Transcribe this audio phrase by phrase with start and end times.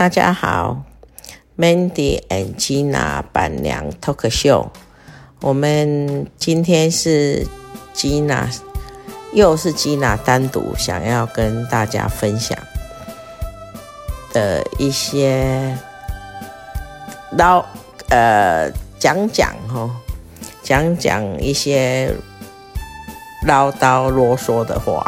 [0.00, 0.82] 大家好
[1.58, 4.68] ，Mandy and Gina 板娘 Talk Show，
[5.42, 7.46] 我们今天是
[7.94, 8.46] Gina，
[9.34, 12.56] 又是 Gina 单独想要跟大家分享
[14.32, 15.76] 的一些
[17.32, 17.62] 唠
[18.08, 19.90] 呃讲讲哦，
[20.62, 22.10] 讲讲一些。
[23.46, 25.04] 唠叨啰嗦的话，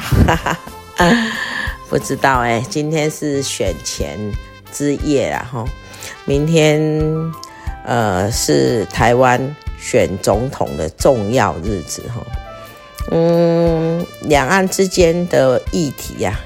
[1.89, 2.63] 不知道哎。
[2.69, 4.19] 今天是选前
[4.73, 5.65] 之夜啦，哈，
[6.25, 6.81] 明天
[7.85, 12.25] 呃是台湾选总统的重要日子，哈。
[13.11, 16.39] 嗯，两岸之间的议题呀、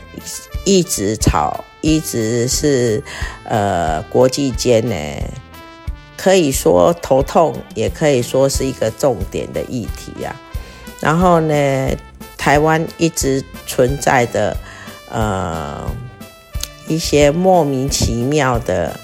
[0.65, 3.03] 一直吵，一直是
[3.45, 4.95] 呃国际间呢，
[6.17, 10.35] 可以说头痛，也可以说是一个重点的议题、啊。
[10.99, 11.91] 然后呢，
[12.39, 14.57] 台湾一直存在的
[15.11, 15.87] 呃
[16.87, 18.99] 一些莫名其妙的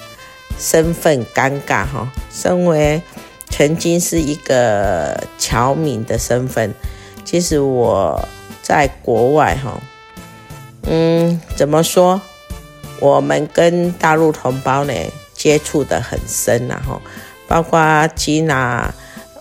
[0.58, 2.10] 身份尴尬哈。
[2.30, 3.02] 身为
[3.48, 6.72] 曾经是一个侨民的身份，
[7.24, 8.28] 其实我
[8.62, 9.80] 在国外哈，
[10.84, 12.20] 嗯，怎么说？
[13.00, 14.92] 我们跟大陆同胞呢
[15.34, 17.00] 接触得很深然后，
[17.46, 18.92] 包括吉娜。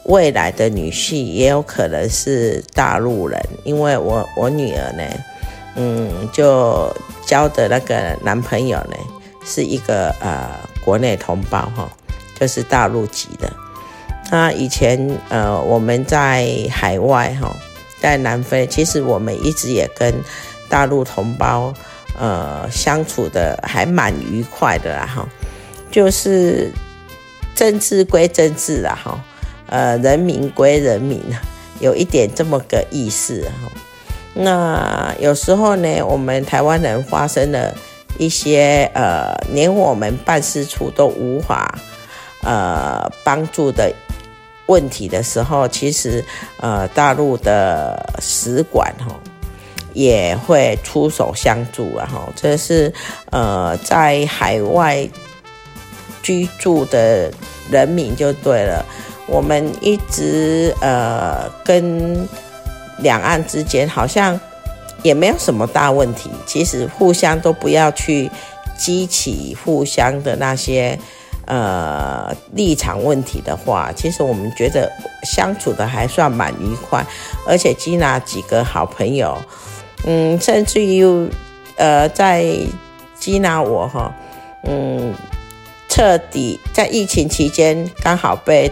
[0.05, 5.03] 未来的女婿也有可能是大陆人，因为我我女儿呢，
[5.75, 6.91] 嗯，就
[7.31, 8.97] 交的那个男朋友呢，
[9.45, 10.49] 是一个呃
[10.83, 11.89] 国内同胞哈，
[12.37, 13.49] 就是大陆籍的。
[14.29, 14.99] 那以前
[15.29, 17.55] 呃我们在海外哈，
[18.01, 20.13] 在南非，其实我们一直也跟
[20.67, 21.73] 大陆同胞
[22.19, 25.25] 呃相处的还蛮愉快的啦哈，
[25.89, 26.69] 就是
[27.55, 29.17] 政治归政治啦哈。
[29.67, 31.23] 呃，人民归人民，
[31.79, 33.71] 有一点这么个意思哈。
[34.33, 37.73] 那有时候呢，我们台湾人发生了
[38.17, 41.77] 一些呃，连我们办事处都无法
[42.43, 43.91] 呃帮助的
[44.67, 46.23] 问题的时候，其实
[46.61, 49.13] 呃，大陆的使馆哈
[49.93, 52.27] 也会出手相助了哈。
[52.35, 52.93] 这是
[53.31, 55.05] 呃，在海外
[56.21, 57.29] 居住的
[57.69, 58.85] 人民就对了。
[59.27, 62.27] 我们一直呃跟
[63.01, 64.39] 两岸之间好像
[65.03, 68.29] 也没有什么大问题，其实互相都不要去
[68.77, 70.97] 激起互相的那些
[71.45, 74.91] 呃立场问题的话，其实我们觉得
[75.23, 77.05] 相处的还算蛮愉快，
[77.47, 79.37] 而且接纳几个好朋友，
[80.05, 81.03] 嗯，甚至于
[81.75, 82.45] 呃在
[83.19, 84.13] 接纳我哈，
[84.63, 85.13] 嗯，
[85.89, 88.71] 彻底在疫情期间刚好被。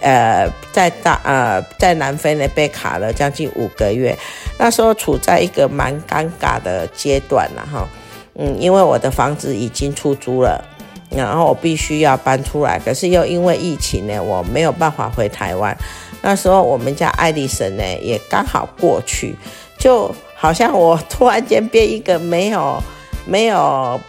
[0.00, 4.16] 呃，在大呃，在南非呢被卡了将近五个月，
[4.58, 7.88] 那时候处在一个蛮尴尬的阶段了哈。
[8.34, 10.64] 嗯，因为我的房子已经出租了，
[11.10, 15.76] 然后我必须要搬出来，可是又因为疫情呢，我没有办法回台湾。
[16.22, 19.34] 那时候我们家爱丽森呢也刚好过去，
[19.78, 22.80] 就好像我突然间变一个没有
[23.26, 24.00] 没有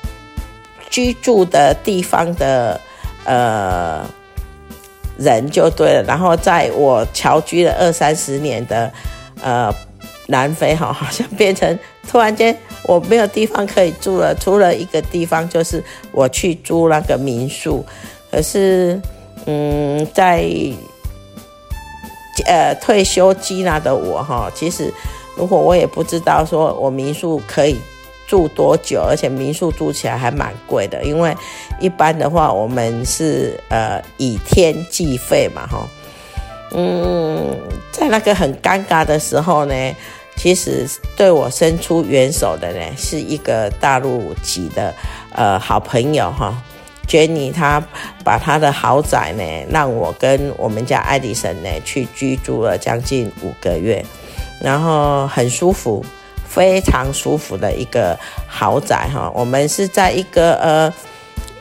[0.90, 2.80] 居住的地方的
[3.26, 4.06] 呃。
[5.20, 8.92] 人就对了，然后在我侨居了二三十年的
[9.44, 9.70] 呃
[10.28, 11.78] 南非哈，好像变成
[12.10, 17.86] 突然间我没有地方可以住了，除了一个地方就是我去租那个民宿。
[18.32, 19.00] 可是
[19.46, 20.46] 嗯，在
[22.46, 24.94] 呃退休基那的我哈，其实
[25.36, 27.78] 如果我也不知道说我民宿可以。
[28.30, 29.02] 住多久？
[29.02, 31.36] 而且民宿住起来还蛮贵的，因为
[31.80, 35.88] 一般的话我们是呃以天计费嘛，哈。
[36.72, 37.58] 嗯，
[37.92, 39.74] 在那个很尴尬的时候呢，
[40.36, 40.88] 其实
[41.18, 44.94] 对我伸出援手的呢，是一个大陆籍的
[45.34, 46.56] 呃好朋友哈
[47.08, 47.84] ，Jenny，她
[48.24, 54.06] 把她的豪宅呢，让我跟我们家爱迪生呢去居住了将近五个月，
[54.62, 56.06] 然后很舒服，
[56.60, 59.32] 非常舒服的一个豪宅哈。
[59.34, 60.94] 我们是在一个呃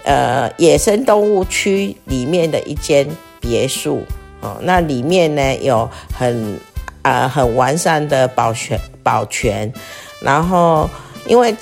[0.03, 3.07] 呃野生动物区里面的一间
[3.39, 4.05] 别墅。
[4.41, 6.55] 哦，那里面呢有很
[7.03, 9.73] 啊、呃、很完善的保全保全，
[10.21, 10.91] 然后
[11.27, 11.55] 因为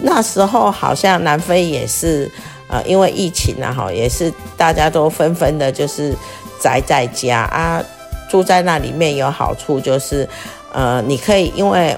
[0.00, 2.30] 那时候好像南非也是
[2.68, 6.14] 呃因为疫情啊哈，也是大家都纷纷的就是
[6.60, 7.82] 宅在家啊，
[8.28, 10.28] 住在那里面有好处就是
[10.72, 11.96] 呃你可以因为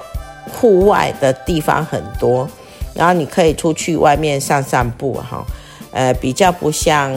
[0.52, 2.48] 户外的地方很多，
[2.94, 5.44] 然后你可以出去外面散散步哈，
[5.92, 7.12] 呃比较不像。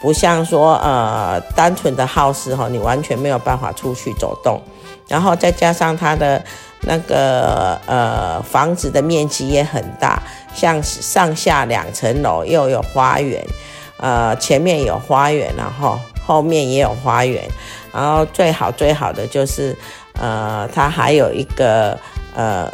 [0.00, 4.62] 不像说呃单纯的 house 哈，你完全没有办法出去走动，
[5.08, 6.40] 然后再加上它的
[6.82, 10.22] 那个呃房子的面积也很大，
[10.54, 13.44] 像上下两层楼又有花园，
[13.96, 17.42] 呃前面有花园，然后后面也有花园，
[17.92, 19.76] 然后最好最好的就是
[20.12, 21.98] 呃它还有一个
[22.34, 22.72] 呃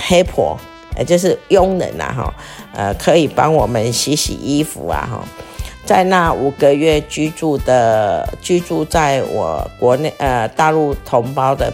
[0.00, 0.58] 黑婆，
[0.96, 2.34] 呃就是佣人、啊、哈，
[2.74, 5.24] 呃可以帮我们洗洗衣服啊哈。
[5.84, 11.70] 在那五个月居住的居住在我国内呃大陆同胞的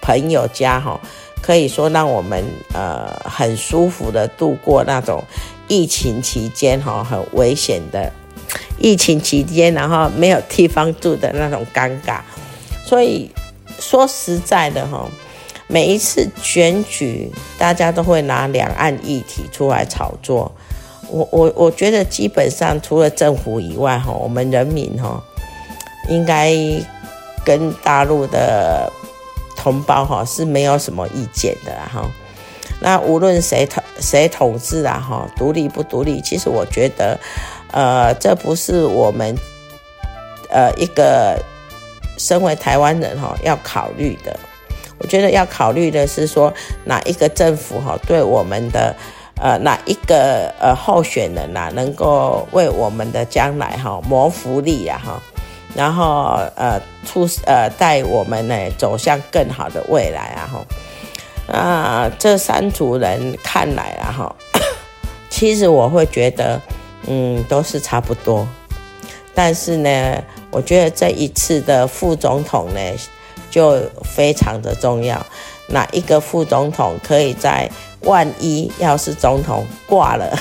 [0.00, 1.00] 朋友家哈，
[1.40, 2.44] 可以说让我们
[2.74, 5.22] 呃很舒服的度过那种
[5.68, 8.12] 疫情期间哈很危险的
[8.78, 12.18] 疫情期间，然后没有地方住的那种尴尬。
[12.84, 13.30] 所以
[13.78, 15.06] 说实在的哈，
[15.66, 20.52] 每一次选举，大家都会拿两岸议题出来炒作。
[21.08, 25.22] 我我我觉得基本上除了政府以外哈，我们人民哈，
[26.08, 26.54] 应该
[27.44, 28.90] 跟大陆的
[29.56, 32.10] 同胞哈是没有什么意见的哈。
[32.80, 37.18] 那无论谁统谁统治啊哈，独立不独立，其实我觉得，
[37.70, 39.36] 呃，这不是我们
[40.50, 41.38] 呃一个
[42.18, 44.38] 身为台湾人哈要考虑的。
[45.02, 46.52] 我觉得要考虑的是说
[46.84, 48.94] 哪一个政府哈对我们的。
[49.40, 55.20] 呃，哪一个呃候选人呐、啊，能够为我们的将来哈谋福利呀哈，
[55.74, 64.36] 然后呃出呃带我们呢走向更好的未来啊哈，啊这三组人看来啊哈，
[65.28, 66.60] 其实我会觉得
[67.08, 68.46] 嗯都是差不多，
[69.34, 70.22] 但是呢，
[70.52, 72.80] 我觉得这一次的副总统呢
[73.52, 75.24] 就非常的重要，
[75.68, 77.70] 哪一个副总统可以在。
[78.04, 80.36] 万一要是总统挂了，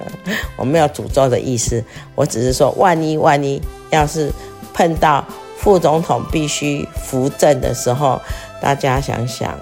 [0.58, 1.82] 我没有诅咒的意思，
[2.14, 3.58] 我只是说，万一万一
[3.88, 4.30] 要是
[4.74, 5.24] 碰到
[5.56, 8.20] 副总统必须扶正的时候，
[8.60, 9.58] 大家想想，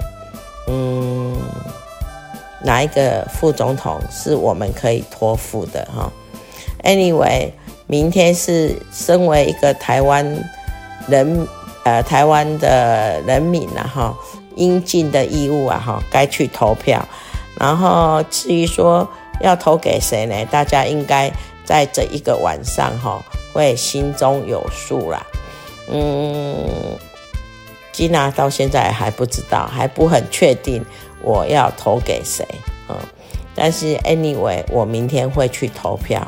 [0.66, 1.36] 嗯，
[2.64, 6.10] 哪一个副总统是我们可以托付的哈
[6.82, 7.52] ？Anyway，
[7.86, 10.26] 明天是身为一个台湾
[11.06, 11.46] 人，
[11.86, 14.12] 呃，台湾的人民呐哈，
[14.56, 17.00] 应尽的义务啊哈，该去投票。
[17.60, 19.08] 然后至于说
[19.40, 20.34] 要投给谁呢？
[20.50, 21.30] 大家应该
[21.64, 23.22] 在这一个晚上哈，
[23.52, 25.24] 会心中有数啦。
[25.88, 26.68] 嗯，
[27.92, 30.84] 吉娜到现在还不知道，还不很确定
[31.22, 32.44] 我要投给谁。
[32.88, 32.96] 嗯，
[33.54, 36.26] 但是 anyway，我明天会去投票。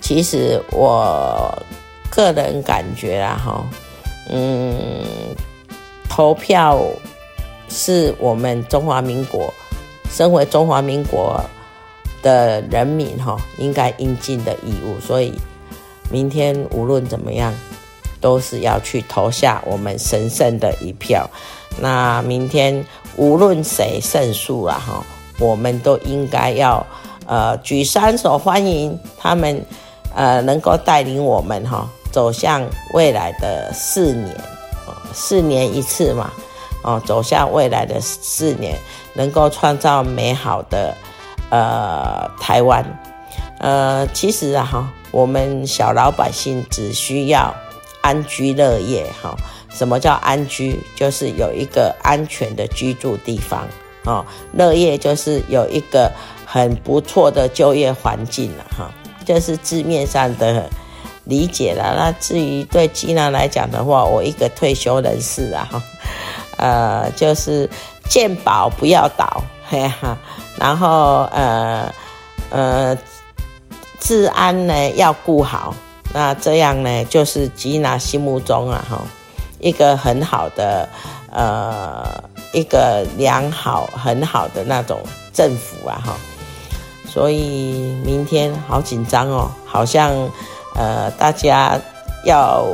[0.00, 1.52] 其实我
[2.08, 3.64] 个人感觉啦哈，
[4.30, 5.04] 嗯，
[6.08, 6.80] 投票。
[7.72, 9.54] 是我们中华民国，
[10.10, 11.40] 身为中华民国
[12.20, 14.98] 的人民哈，应该应尽的义务。
[14.98, 15.32] 所以，
[16.10, 17.54] 明天无论怎么样，
[18.20, 21.30] 都是要去投下我们神圣的一票。
[21.78, 22.84] 那明天
[23.14, 25.06] 无论谁胜诉了哈，
[25.38, 26.84] 我们都应该要
[27.24, 29.64] 呃举双手欢迎他们，
[30.12, 34.36] 呃能够带领我们哈走向未来的四年，
[35.12, 36.30] 四年一次嘛。
[36.82, 38.78] 哦，走向未来的四年，
[39.12, 40.96] 能够创造美好的
[41.50, 42.82] 呃台湾。
[43.58, 47.54] 呃，其实啊哈，我们小老百姓只需要
[48.00, 49.36] 安居乐业哈。
[49.68, 50.80] 什么叫安居？
[50.96, 53.68] 就是有一个安全的居住地方。
[54.04, 54.24] 哦，
[54.54, 56.10] 乐业就是有一个
[56.46, 58.90] 很不错的就业环境了哈。
[59.26, 60.70] 这是字面上的
[61.30, 61.94] 理解了。
[61.96, 65.82] 那至于对基娜来讲的话，我一个退休人士啊哈。
[66.60, 67.66] 呃，就是
[68.10, 70.14] 健保不要倒，嘿哈，
[70.58, 71.90] 然后呃
[72.50, 72.94] 呃，
[73.98, 75.74] 治安呢要顾好，
[76.12, 79.00] 那这样呢，就是吉娜心目中啊，哈，
[79.58, 80.86] 一个很好的，
[81.32, 82.04] 呃，
[82.52, 85.00] 一个良好很好的那种
[85.32, 86.14] 政府啊，哈。
[87.08, 90.12] 所以明天好紧张哦，好像
[90.74, 91.78] 呃，大家
[92.24, 92.64] 要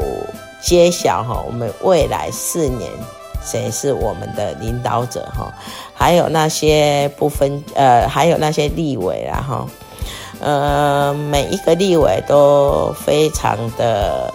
[0.62, 2.90] 揭晓哈，我们未来四年
[3.44, 5.52] 谁是我们的领导者哈，
[5.94, 9.66] 还有那些不分呃，还有那些立委啊哈。
[10.38, 14.30] 呃，每一个立委都非常的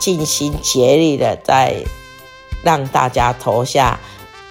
[0.00, 1.76] 尽心竭力的在
[2.64, 3.98] 让大家投下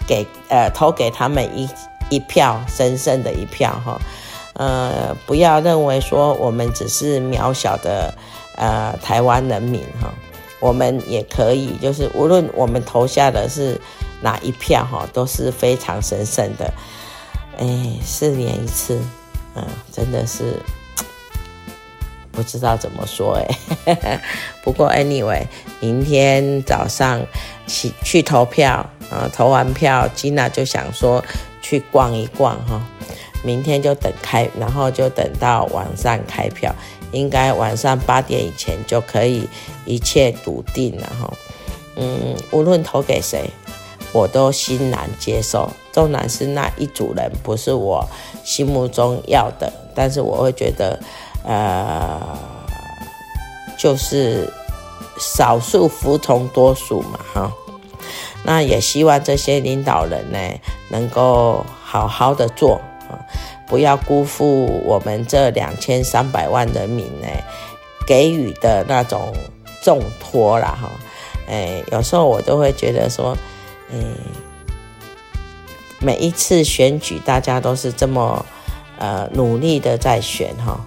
[0.07, 1.67] 给呃投给他们一
[2.09, 3.99] 一票神圣的一票哈，
[4.53, 8.13] 呃，不要认为说我们只是渺小的
[8.55, 10.13] 呃台湾人民哈，
[10.59, 13.79] 我们也可以就是无论我们投下的是
[14.21, 16.73] 哪一票哈，都是非常神圣的，
[17.57, 17.67] 哎，
[18.03, 18.99] 四年一次，
[19.55, 20.59] 嗯，真的是。
[22.35, 23.39] 不知道怎么说
[23.85, 24.19] 哎，
[24.63, 25.45] 不过 anyway，
[25.79, 27.21] 明天早上
[27.67, 31.23] 去去投票啊，投完票，吉娜就想说
[31.61, 32.81] 去逛一逛哈。
[33.43, 36.73] 明天就等开，然后就等到晚上开票，
[37.13, 39.47] 应该晚上八点以前就可以
[39.85, 41.33] 一切笃定了哈。
[41.95, 43.49] 嗯，无论投给谁，
[44.11, 45.71] 我都欣然接受。
[45.91, 48.05] 纵然是那一组人不是我
[48.43, 50.99] 心目中要的，但是我会觉得。
[51.45, 52.21] 呃，
[53.77, 54.47] 就是
[55.19, 57.51] 少数服从多数嘛，哈。
[58.45, 60.39] 那也希望这些领导人呢，
[60.89, 62.79] 能够好好的做
[63.09, 63.19] 啊，
[63.73, 67.27] 不要辜负我们这两千三百万人民呢
[68.05, 69.33] 给予的那种
[69.81, 70.91] 重托啦，哈。
[71.49, 73.35] 哎，有时候我都会觉得说，
[73.91, 73.97] 哎，
[75.99, 78.45] 每一次选举，大家都是这么
[78.99, 80.79] 呃努力的在选，哈。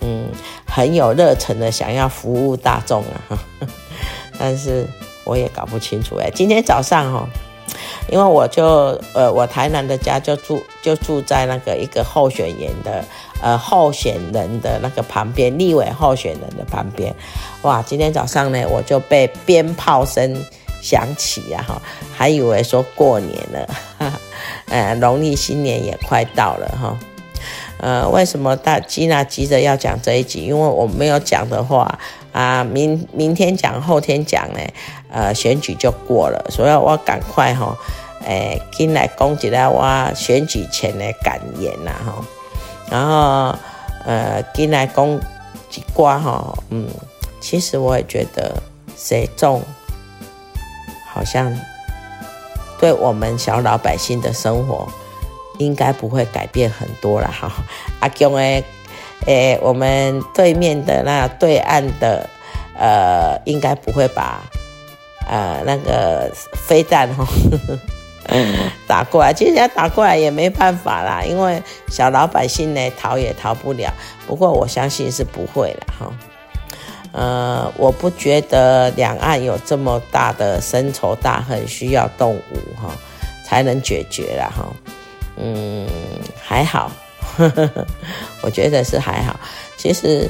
[0.00, 0.28] 嗯，
[0.64, 3.36] 很有热忱的想要服务大众啊，
[4.38, 4.86] 但是
[5.24, 6.30] 我也搞不清楚哎。
[6.34, 7.28] 今天早上哈，
[8.10, 13.04] 因为我就呃，我台南的家就住就住在那个一个候选人的
[13.40, 17.14] 呃候选人的那个旁边，立委候选人的旁边，
[17.62, 17.80] 哇！
[17.82, 20.44] 今天早上呢，我就被鞭炮声
[20.82, 21.80] 响起啊哈，
[22.12, 23.68] 还以为说过年了，
[24.68, 26.98] 呃，农历新年也快到了哈。
[27.78, 30.40] 呃，为什么大吉娜急着要讲这一集？
[30.40, 31.98] 因为我没有讲的话
[32.32, 34.60] 啊，明明天讲，后天讲呢，
[35.10, 37.76] 呃，选举就过了，所以我赶快哈，
[38.24, 42.24] 诶，进来讲一下我选举前的感言呐哈，
[42.90, 43.54] 然后
[44.04, 45.20] 呃，进来讲
[45.68, 46.88] 几挂哈，嗯，
[47.40, 48.54] 其实我也觉得
[48.96, 49.62] 谁中，
[51.12, 51.54] 好像
[52.78, 54.88] 对我们小老百姓的生活。
[55.58, 57.52] 应该不会改变很多了哈，
[58.00, 58.64] 阿公诶，
[59.26, 62.28] 诶，我们对面的那对岸的，
[62.78, 64.40] 呃，应该不会把，
[65.28, 67.26] 呃，那个飞弹哈
[68.86, 73.92] 打过来，其实要打过来也没办法啦，因为小老百姓呢逃也逃不了，
[74.26, 76.12] 不过我相信是不会了哈，
[77.12, 82.94] 呃，我不觉得两岸有这么大的深仇大恨需要动武哈
[83.44, 84.64] 才能解决了哈。
[85.42, 85.88] 嗯，
[86.40, 86.90] 还好，
[87.36, 87.86] 呵呵呵
[88.42, 89.38] 我觉得是还好。
[89.76, 90.28] 其实，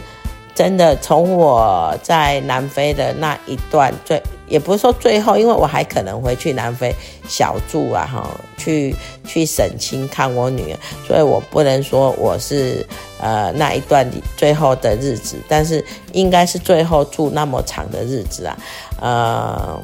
[0.54, 6.94] 真的从我在南非的那一段最，也不是说最后，因为我还可能回去南非
[7.28, 8.28] 小住啊，哈，
[8.58, 12.84] 去去省亲看我女儿，所以我不能说我是
[13.20, 18.56] 呃那一段最后的日子，但是应该是最后住那么长的日子啊，
[19.00, 19.82] 呃，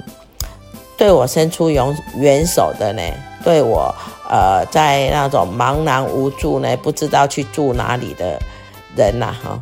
[0.96, 3.02] 对我伸出援援手的呢，
[3.44, 3.94] 对我。
[4.28, 8.36] 呃，在那种茫然无助呢，不知道去住哪里的
[8.96, 9.56] 人呐，哈，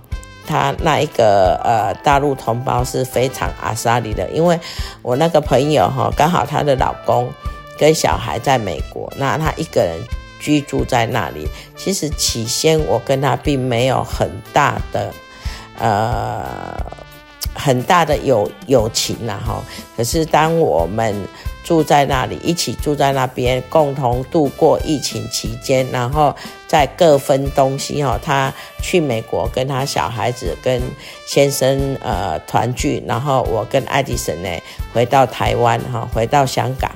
[0.47, 4.59] 他那一个呃大陆同胞是非常阿莎力的，因为
[5.03, 7.31] 我那个朋友哈，刚好她的老公
[7.79, 9.99] 跟小孩在美国，那他一个人
[10.41, 11.47] 居住在那里。
[11.77, 15.13] 其实起先我跟他并没有很大的
[15.79, 16.75] 呃
[17.55, 19.63] 很大的友友情呐，哈，
[19.97, 21.15] 可是当我们
[21.65, 26.35] 住在那里，一起住在那边，共同度过疫情期间，然后
[26.67, 28.19] 再各分东西哈。
[28.23, 30.83] 他去美国跟他小孩子跟
[31.27, 34.49] 先生呃团聚，然后我跟爱迪生呢
[34.93, 36.91] 回到台湾哈，回到香港。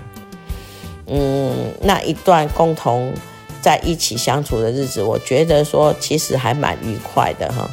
[1.07, 3.15] 嗯，那一段共同
[3.63, 7.67] 在一起相处的日子，我觉得说其实还蛮愉快的哈。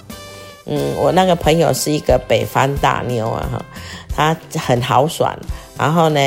[0.66, 3.66] 嗯，我那个朋友是一个北方大妞啊哈，
[4.16, 5.36] 她很豪爽，
[5.78, 6.22] 然后呢。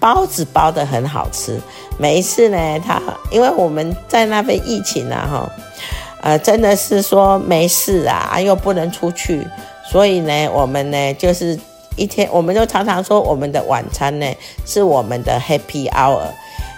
[0.00, 1.60] 包子包的很好吃，
[1.98, 2.98] 每一次呢，她
[3.30, 5.50] 因为我们在那边疫情啊，哈，
[6.22, 9.46] 呃，真的是说没事啊，又不能出去，
[9.90, 11.60] 所以呢，我们呢就是
[11.96, 14.26] 一天，我们就常常说我们的晚餐呢
[14.64, 16.28] 是我们的 Happy Hour，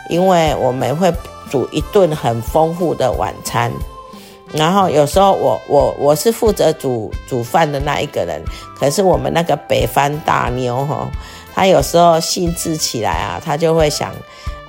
[0.09, 1.14] 因为我们会
[1.49, 3.71] 煮一顿很丰富的晚餐。
[4.54, 8.42] 然后有时候我我我是负责煮煮饭的那一个人，
[8.78, 11.09] 可是我们那个北方大妞哈，
[11.54, 14.12] 她有时候兴致起来啊，她就会想，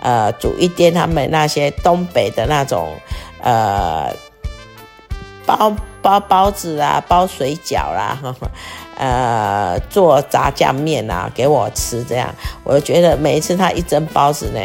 [0.02, 2.94] 呃，煮一点他们那些东北的那种，
[3.42, 4.10] 呃，
[5.46, 8.48] 包包包子啊，包水饺啦，呵 呵
[8.96, 14.62] 呃，做炸酱面啊给我吃，这样我觉得每一次她一蒸包子呢，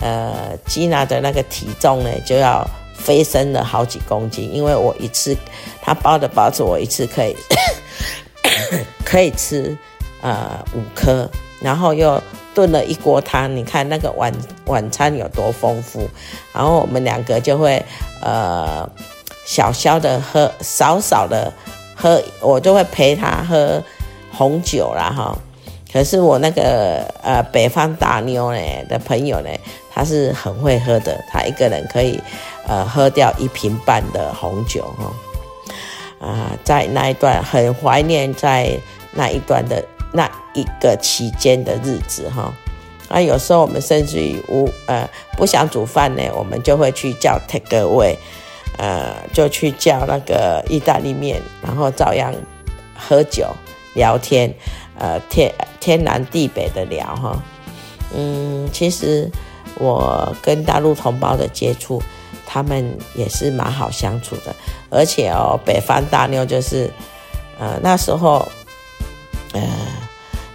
[0.00, 2.66] 呃，吉娜的那个体重呢就要。
[2.94, 5.36] 飞升了好几公斤，因为我一次
[5.80, 7.36] 他包的包子，我一次可以
[9.04, 9.76] 可以吃
[10.20, 11.28] 呃五颗，
[11.60, 12.22] 然后又
[12.54, 13.56] 炖了一锅汤。
[13.56, 14.32] 你看那个晚
[14.66, 16.08] 晚餐有多丰富，
[16.52, 17.82] 然后我们两个就会
[18.20, 18.88] 呃
[19.44, 21.52] 小小的喝，少少的
[21.96, 23.82] 喝，我就会陪他喝
[24.30, 25.36] 红酒啦哈。
[25.92, 29.50] 可是我那个呃北方大妞呢的朋友呢，
[29.92, 32.20] 他是很会喝的，他一个人可以。
[32.64, 38.78] 呃，喝掉一瓶半的红酒哈，啊、在那一段很怀念，在
[39.10, 42.52] 那一段的那一个期间的日子哈。
[43.08, 48.16] 啊，有时候我们甚至于无呃不想煮饭呢，我们就会去叫 take away，
[48.78, 52.32] 呃，就去叫那个意大利面，然后照样
[52.96, 53.48] 喝酒
[53.94, 54.54] 聊天，
[54.96, 57.42] 呃，天天南地北的聊哈。
[58.14, 59.28] 嗯，其实
[59.78, 62.00] 我跟大陆同胞的接触。
[62.52, 64.54] 他们也是蛮好相处的，
[64.90, 66.90] 而且哦，北方大妞就是，
[67.58, 68.46] 呃，那时候，
[69.54, 69.62] 呃，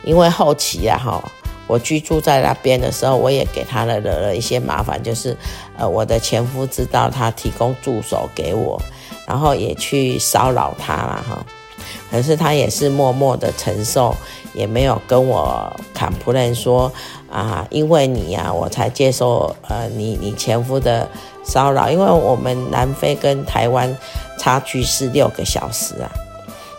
[0.04, 1.20] 因为后期啊，哈，
[1.66, 5.36] 我居住在那边的时候，我也给他了惹了一些麻烦，就是，
[5.75, 8.80] 呃，我的前夫知道他提供助手给我，
[9.25, 11.44] 然后也去骚扰他了，哈，
[12.12, 14.16] 可是他也是默默的承受，
[14.54, 16.94] 也没有跟我坦白说，
[17.27, 21.10] 啊，因为你呀、啊，我才接受，呃，你你前夫的。
[21.48, 23.96] 骚扰，因为我们南非跟台湾
[24.38, 26.12] 差距是六个小时啊，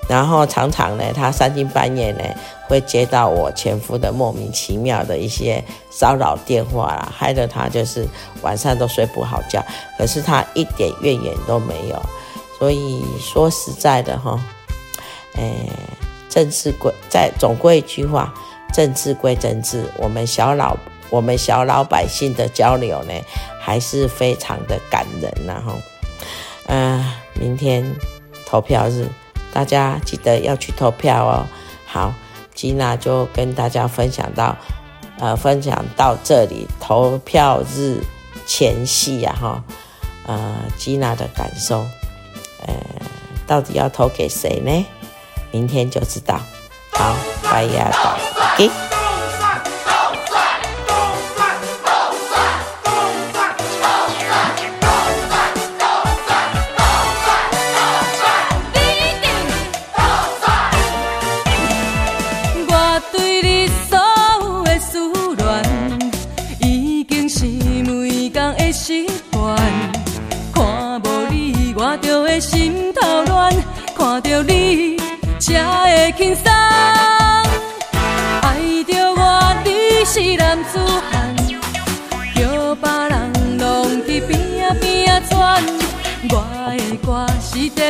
[0.09, 2.22] 然后常常呢，他三更半夜呢
[2.68, 8.07] 会接到我前夫的莫名其妙的一些骚扰电话啦，害得他就是
[8.42, 9.64] 晚上都睡不好觉。
[9.96, 12.00] 可是他一点怨言都没有，
[12.59, 14.38] 所以说实在的哈，
[15.37, 15.66] 哎，
[16.28, 18.35] 政治归在总归一句话，
[18.74, 20.76] 政治归政治，我们小老
[21.09, 23.14] 我们小老百姓的交流呢。
[23.68, 25.74] 还是非常的感人呐，哈，
[26.68, 27.85] 呃，明天
[28.46, 29.07] 投票日，
[29.52, 31.44] 大家记得要去投票哦。
[31.85, 32.14] 好，
[32.54, 34.57] 吉娜就跟大家分享到，
[35.18, 38.00] 呃，分享到这里，投票日
[38.46, 39.62] 前夕呀，哈，
[40.26, 41.81] 呃，吉娜的感受，
[42.66, 42.74] 呃，
[43.46, 44.87] 到底要投给谁呢？
[45.50, 46.40] 明天就知道。
[46.92, 47.90] 好，拜呀，
[48.35, 48.64] 拜。
[48.64, 48.88] 是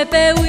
[0.04, 0.47] pe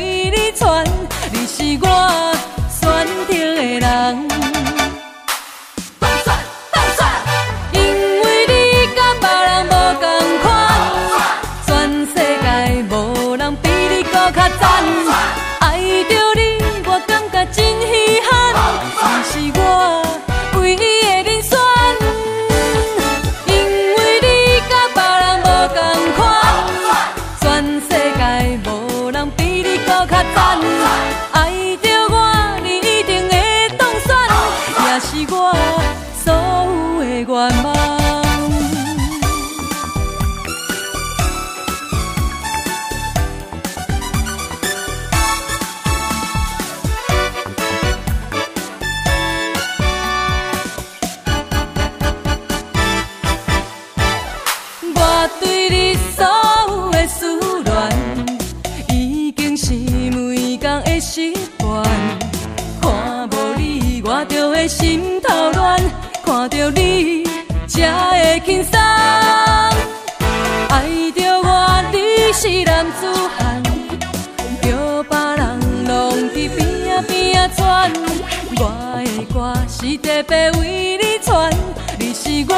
[80.02, 81.52] 特别为你传，
[81.98, 82.54] 你是我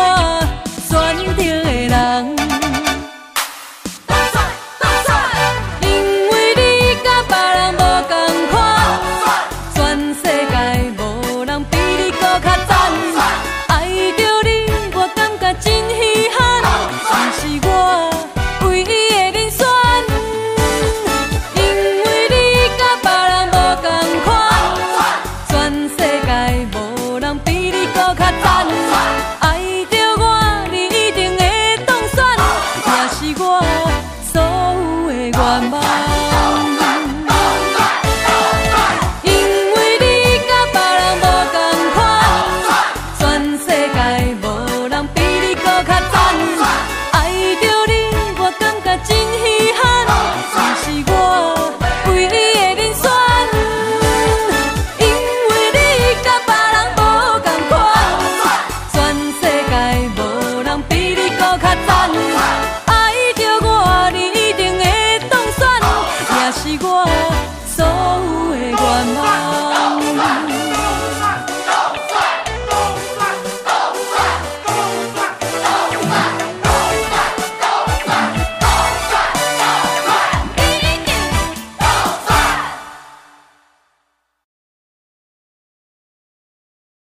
[0.87, 2.40] 选择的人。